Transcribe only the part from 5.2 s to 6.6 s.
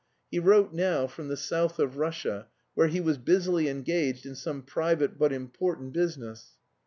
important business.